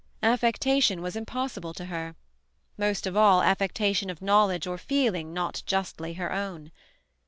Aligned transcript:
Affectation 0.23 1.03
was 1.03 1.15
impossible 1.15 1.75
to 1.75 1.85
her, 1.85 2.15
most 2.75 3.05
of 3.05 3.15
all, 3.15 3.43
affectation 3.43 4.09
of 4.09 4.19
knowledge 4.19 4.65
or 4.65 4.79
feeling 4.79 5.31
not 5.31 5.61
justly 5.67 6.13
her 6.13 6.31
own. 6.33 6.71